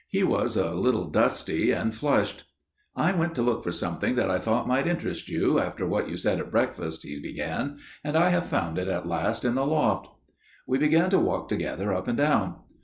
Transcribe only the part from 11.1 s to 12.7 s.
to walk together up and down.